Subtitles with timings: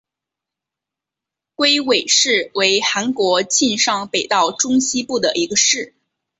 [1.53, 5.93] 龟尾市为韩国庆尚北道中西部的一个市。